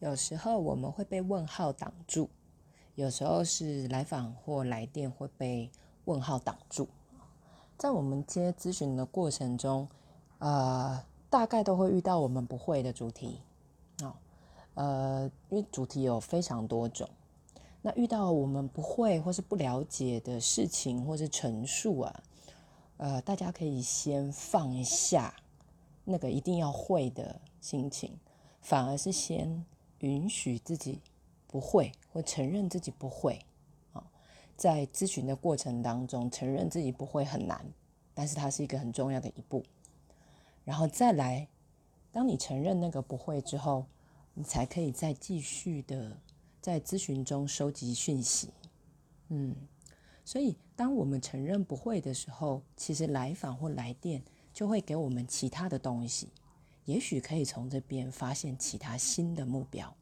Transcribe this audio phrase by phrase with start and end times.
[0.00, 2.28] 有时候我们会被问号挡住，
[2.94, 5.70] 有时候是来访或来电会被
[6.04, 6.88] 问号挡住。
[7.76, 9.88] 在我们接咨询的过程中，
[10.38, 13.40] 呃，大概都会遇到我们不会的主题，
[14.02, 14.14] 哦，
[14.74, 17.08] 呃，因为主题有非常多种。
[17.82, 22.22] 那遇到我们不会或是不了解的事情或是陈述啊，
[22.96, 25.34] 呃，大家可以先放下
[26.04, 28.16] 那个一定要会的心情，
[28.62, 29.64] 反而是先
[30.04, 31.00] 允许自己
[31.46, 33.40] 不会或承认自己不会。
[33.92, 34.04] 啊，
[34.56, 37.64] 在咨询的过程当中，承认自己不会很难，
[38.12, 39.64] 但是它是一个很重要的一步。
[40.64, 41.48] 然后再来，
[42.12, 43.86] 当你承认那个不会之后，
[44.34, 46.16] 你才可以再继续的。
[46.60, 48.48] 在咨询中收集讯息，
[49.28, 49.54] 嗯，
[50.24, 56.30] 所以当我们承认不会的时候，其实来访或来电就会给我们其他的东西，
[56.86, 59.92] 也许可以从这边发现其他新的目标。